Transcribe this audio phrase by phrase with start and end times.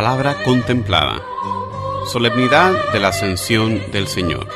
[0.00, 1.22] La palabra contemplada.
[2.10, 4.48] Solemnidad de la Ascensión del Señor.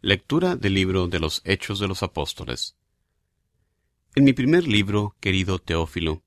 [0.00, 2.76] Lectura del libro de los Hechos de los Apóstoles.
[4.14, 6.22] En mi primer libro, querido Teófilo,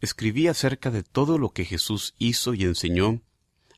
[0.00, 3.20] escribí acerca de todo lo que Jesús hizo y enseñó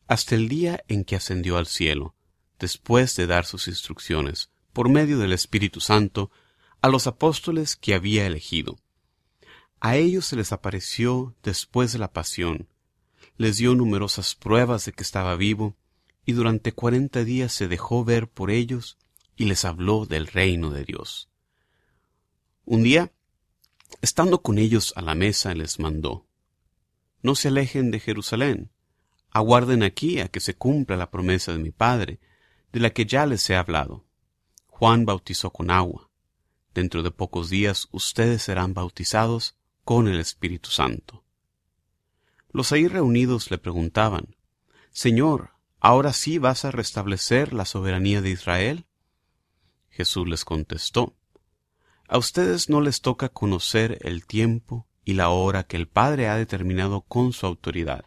[0.07, 2.15] hasta el día en que ascendió al cielo,
[2.61, 6.31] después de dar sus instrucciones, por medio del Espíritu Santo,
[6.83, 8.77] a los apóstoles que había elegido.
[9.81, 12.69] A ellos se les apareció después de la pasión,
[13.37, 15.77] les dio numerosas pruebas de que estaba vivo,
[16.27, 18.99] y durante cuarenta días se dejó ver por ellos
[19.37, 21.29] y les habló del reino de Dios.
[22.65, 23.13] Un día,
[24.03, 26.27] estando con ellos a la mesa, les mandó,
[27.23, 28.71] No se alejen de Jerusalén,
[29.31, 32.21] aguarden aquí a que se cumpla la promesa de mi Padre,
[32.73, 34.05] de la que ya les he hablado.
[34.67, 36.12] Juan bautizó con agua.
[36.75, 41.23] Dentro de pocos días ustedes serán bautizados con el Espíritu Santo.
[42.51, 44.37] Los ahí reunidos le preguntaban,
[44.91, 45.51] Señor,
[45.81, 48.87] ¿ahora sí vas a restablecer la soberanía de Israel?
[49.91, 51.15] Jesús les contestó,
[52.09, 56.37] A ustedes no les toca conocer el tiempo y la hora que el Padre ha
[56.37, 58.07] determinado con su autoridad.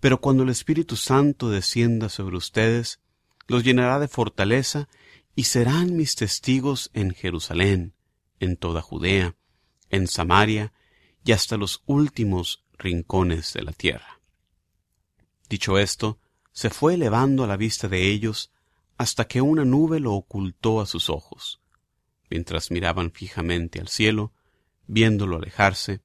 [0.00, 3.00] Pero cuando el Espíritu Santo descienda sobre ustedes,
[3.46, 4.88] los llenará de fortaleza
[5.34, 7.94] y serán mis testigos en Jerusalén,
[8.40, 9.34] en toda Judea,
[9.90, 10.72] en Samaria
[11.24, 14.20] y hasta los últimos rincones de la tierra.
[15.48, 16.18] Dicho esto,
[16.52, 18.52] se fue elevando a la vista de ellos
[18.96, 21.60] hasta que una nube lo ocultó a sus ojos.
[22.30, 24.32] Mientras miraban fijamente al cielo,
[24.86, 26.00] viéndolo alejarse,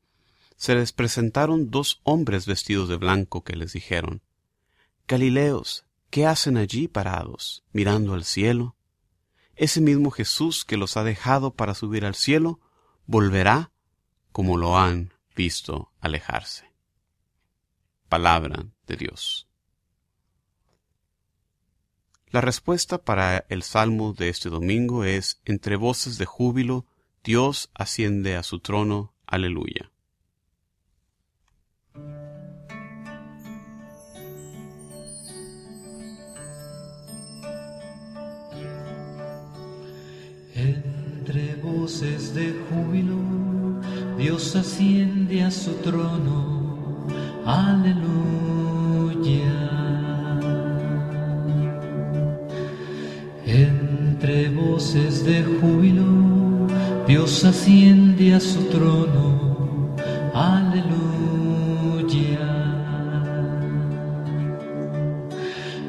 [0.55, 4.21] se les presentaron dos hombres vestidos de blanco que les dijeron,
[5.07, 8.75] Galileos, ¿qué hacen allí parados, mirando al cielo?
[9.59, 12.61] Ese mismo Jesús que los ha dejado para subir al cielo,
[13.07, 13.73] volverá
[14.31, 16.71] como lo han visto alejarse.
[18.07, 19.49] Palabra de Dios.
[22.27, 26.85] La respuesta para el salmo de este domingo es, entre voces de júbilo,
[27.21, 29.91] Dios asciende a su trono, aleluya.
[41.89, 43.17] Voces de júbilo,
[44.15, 47.07] Dios asciende a su trono,
[47.47, 48.05] aleluya.
[53.43, 56.67] Entre voces de júbilo,
[57.07, 59.95] Dios asciende a su trono,
[60.35, 60.77] aleluya.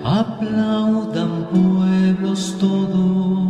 [0.02, 3.49] Aplaudan pueblos todos,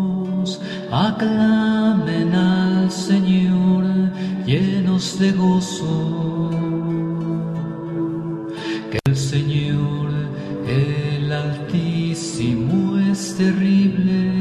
[0.90, 3.84] aclamen al Señor
[4.44, 6.50] llenos de gozo.
[8.90, 10.10] Que el Señor,
[10.66, 14.32] el Altísimo, es terrible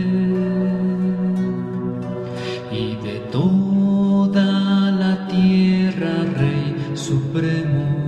[2.72, 8.00] y de toda la tierra Rey Supremo.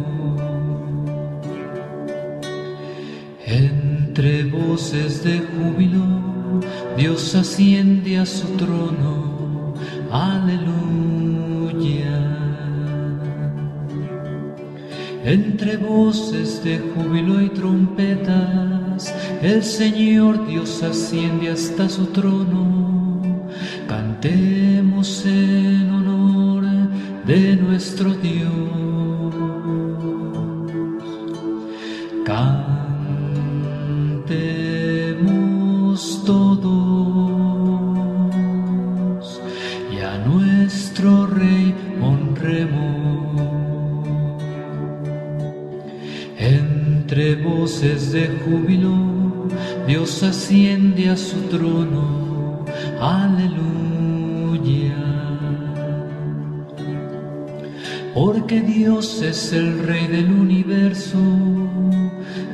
[3.45, 6.31] Entre voces de júbilo,
[6.97, 7.70] Dios asciende
[15.23, 23.21] Entre voces de júbilo y trompetas, el Señor Dios asciende hasta su trono.
[23.87, 26.63] Cantemos en honor
[27.25, 28.51] de nuestro Dios.
[32.25, 32.73] Cantemos
[36.25, 36.90] todos
[51.21, 52.65] su trono.
[52.99, 54.31] Aleluya.
[58.13, 61.17] Porque Dios es el Rey del universo,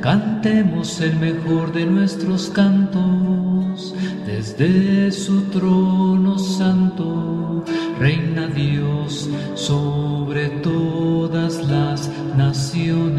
[0.00, 3.94] cantemos el mejor de nuestros cantos.
[4.24, 7.64] Desde su trono santo
[7.98, 13.17] reina Dios sobre todas las naciones.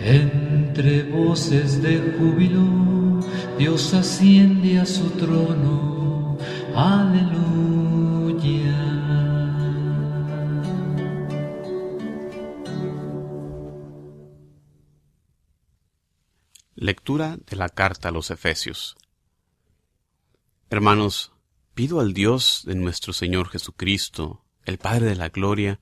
[0.00, 3.20] Entre voces de júbilo,
[3.58, 6.38] Dios asciende a su trono.
[6.74, 7.48] Aleluya.
[16.76, 18.96] Lectura de la carta a los Efesios.
[20.70, 21.32] Hermanos,
[21.74, 25.80] pido al Dios de nuestro Señor Jesucristo, el Padre de la Gloria,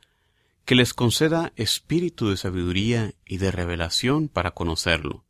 [0.67, 5.25] que les conceda espíritu de sabiduría y de revelación para conocerlo.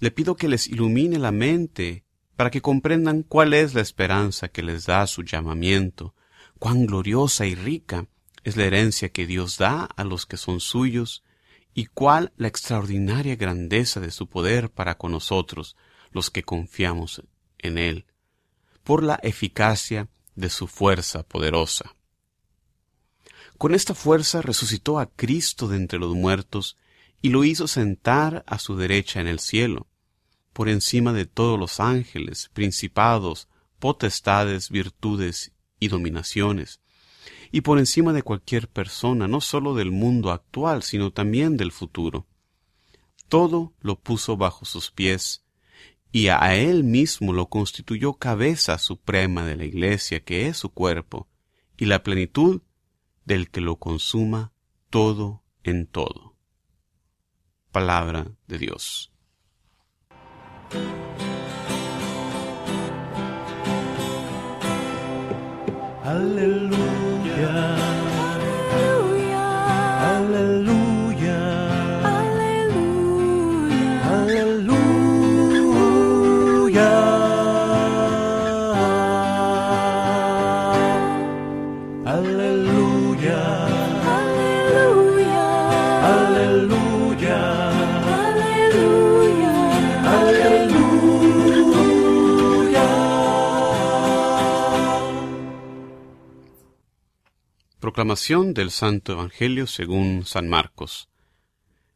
[0.00, 4.64] Le pido que les ilumine la mente para que comprendan cuál es la esperanza que
[4.64, 6.16] les da su llamamiento,
[6.58, 8.08] cuán gloriosa y rica
[8.42, 11.22] es la herencia que Dios da a los que son suyos,
[11.72, 15.76] y cuál la extraordinaria grandeza de su poder para con nosotros,
[16.10, 17.22] los que confiamos
[17.58, 18.06] en Él,
[18.82, 21.95] por la eficacia de su fuerza poderosa.
[23.58, 26.76] Con esta fuerza resucitó a Cristo de entre los muertos
[27.22, 29.86] y lo hizo sentar a su derecha en el cielo,
[30.52, 33.48] por encima de todos los ángeles, principados,
[33.78, 36.80] potestades, virtudes y dominaciones,
[37.50, 42.26] y por encima de cualquier persona, no sólo del mundo actual, sino también del futuro.
[43.28, 45.44] Todo lo puso bajo sus pies,
[46.12, 51.26] y a él mismo lo constituyó cabeza suprema de la Iglesia, que es su cuerpo,
[51.76, 52.60] y la plenitud
[53.26, 54.52] del que lo consuma
[54.88, 56.36] todo en todo.
[57.72, 59.12] Palabra de Dios.
[66.04, 67.76] Aleluya.
[70.16, 71.42] Aleluya.
[74.14, 74.75] Aleluya.
[97.86, 101.08] Proclamación del Santo Evangelio según San Marcos.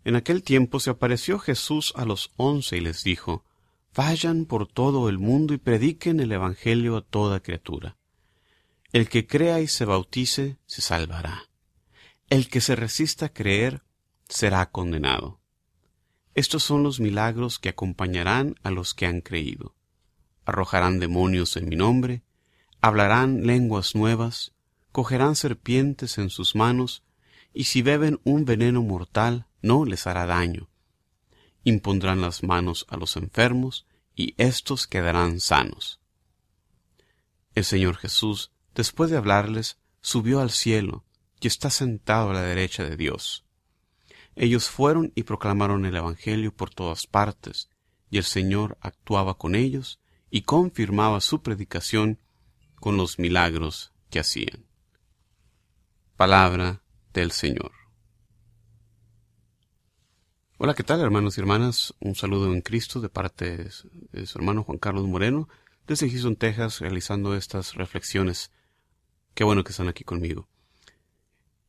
[0.05, 3.45] En aquel tiempo se apareció Jesús a los once y les dijo,
[3.97, 7.97] Vayan por todo el mundo y prediquen el Evangelio a toda criatura.
[8.93, 11.49] El que crea y se bautice se salvará.
[12.29, 13.83] El que se resista a creer
[14.29, 15.41] será condenado.
[16.37, 19.75] Estos son los milagros que acompañarán a los que han creído.
[20.45, 22.23] Arrojarán demonios en mi nombre,
[22.81, 24.53] hablarán lenguas nuevas,
[24.93, 27.03] cogerán serpientes en sus manos,
[27.53, 30.69] y si beben un veneno mortal no les hará daño.
[31.65, 36.01] Impondrán las manos a los enfermos, y éstos quedarán sanos.
[37.55, 41.05] El Señor Jesús, después de hablarles, subió al cielo,
[41.41, 43.45] y está sentado a la derecha de Dios.
[44.37, 47.69] Ellos fueron y proclamaron el Evangelio por todas partes,
[48.11, 50.01] y el Señor actuaba con ellos
[50.31, 52.19] y confirmaba su predicación
[52.77, 54.70] con los milagros que hacían.
[56.21, 56.83] Palabra
[57.15, 57.73] del Señor.
[60.59, 61.95] Hola, ¿qué tal hermanos y hermanas?
[61.99, 63.71] Un saludo en Cristo de parte
[64.13, 65.49] de su hermano Juan Carlos Moreno
[65.87, 68.53] desde Houston, Texas, realizando estas reflexiones.
[69.33, 70.47] Qué bueno que están aquí conmigo.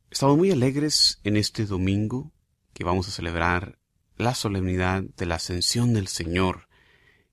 [0.10, 2.34] Estamos muy alegres en este domingo
[2.74, 3.80] que vamos a celebrar
[4.18, 6.68] la solemnidad de la ascensión del Señor,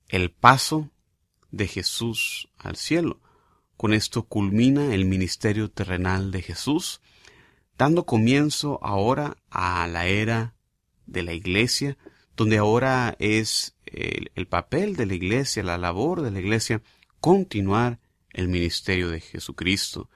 [0.06, 0.88] el paso
[1.50, 3.20] de Jesús al cielo.
[3.76, 7.00] Con esto culmina el ministerio terrenal de Jesús,
[7.78, 10.54] dando comienzo ahora a la era
[11.06, 11.96] de la iglesia,
[12.36, 16.82] donde ahora es el, el, papel de la iglesia, la labor de la iglesia,
[17.20, 20.10] continuar el ministerio de Jesucristo.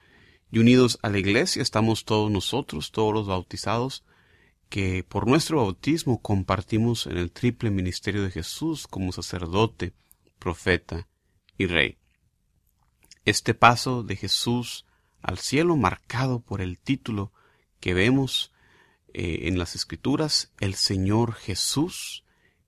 [0.51, 4.05] Y unidos a la iglesia estamos todos nosotros, todos los bautizados,
[4.69, 9.93] que por nuestro bautismo compartimos en el triple ministerio de Jesús como sacerdote,
[10.39, 11.09] profeta
[11.57, 11.99] y rey.
[13.25, 14.85] Este paso de Jesús
[15.21, 17.32] al cielo marcado por el título
[17.83, 18.53] que vemos
[19.13, 22.25] eh, en las escrituras, el Señor Jesús,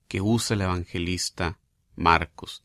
[0.09, 1.57] que usa el evangelista
[1.95, 2.63] Marcos.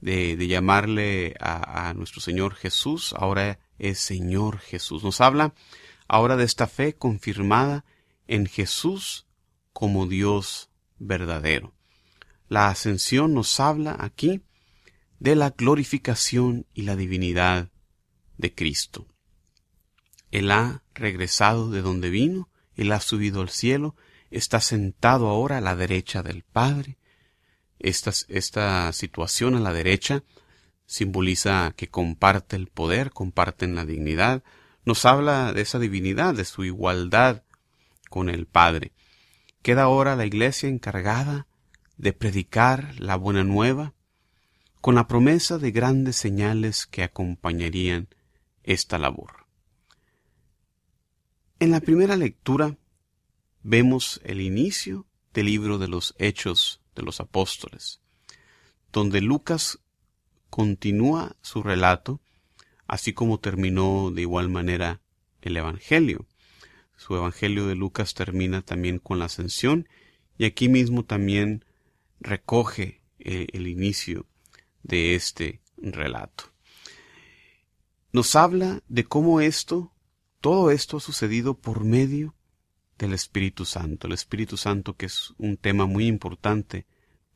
[0.00, 5.04] De, de llamarle a, a, nuestro Señor Jesús, ahora es Señor Jesús.
[5.04, 5.54] Nos habla
[6.08, 7.84] ahora de esta fe confirmada
[8.26, 9.28] en Jesús
[9.72, 11.72] como Dios verdadero.
[12.48, 14.42] La ascensión nos habla aquí
[15.20, 17.70] de la glorificación y la divinidad
[18.38, 19.06] de Cristo.
[20.32, 23.94] Él ha regresado de donde vino, Él ha subido al cielo,
[24.30, 26.96] está sentado ahora a la derecha del Padre.
[27.78, 30.24] Esta, esta situación a la derecha
[30.86, 34.42] simboliza que comparte el poder, comparten la dignidad,
[34.84, 37.42] nos habla de esa divinidad, de su igualdad
[38.08, 38.92] con el Padre.
[39.60, 41.46] Queda ahora la Iglesia encargada
[41.98, 43.92] de predicar la buena nueva,
[44.80, 48.08] con la promesa de grandes señales que acompañarían
[48.64, 49.41] esta labor.
[51.62, 52.76] En la primera lectura
[53.62, 58.00] vemos el inicio del libro de los Hechos de los Apóstoles,
[58.92, 59.78] donde Lucas
[60.50, 62.20] continúa su relato,
[62.88, 65.02] así como terminó de igual manera
[65.40, 66.26] el Evangelio.
[66.96, 69.88] Su Evangelio de Lucas termina también con la ascensión
[70.38, 71.64] y aquí mismo también
[72.18, 74.26] recoge el, el inicio
[74.82, 76.52] de este relato.
[78.12, 79.91] Nos habla de cómo esto,
[80.42, 82.34] todo esto ha sucedido por medio
[82.98, 84.08] del Espíritu Santo.
[84.08, 86.84] El Espíritu Santo que es un tema muy importante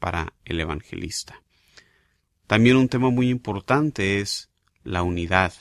[0.00, 1.40] para el evangelista.
[2.48, 4.50] También un tema muy importante es
[4.82, 5.54] la unidad,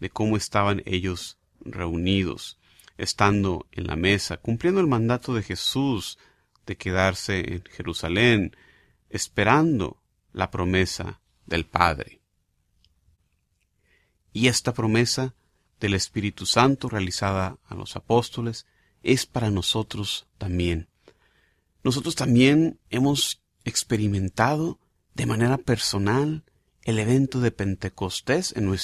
[0.00, 2.58] de cómo estaban ellos reunidos,
[2.98, 6.18] estando en la mesa, cumpliendo el mandato de Jesús
[6.66, 8.54] de quedarse en Jerusalén,
[9.08, 10.02] esperando
[10.34, 12.20] la promesa del Padre.
[14.34, 15.34] Y esta promesa
[15.82, 18.66] del Espíritu Santo realizada a los apóstoles
[19.02, 20.88] es para nosotros también.
[21.82, 24.78] Nosotros también hemos experimentado
[25.14, 26.44] de manera personal
[26.84, 28.66] el evento de Pentecostés en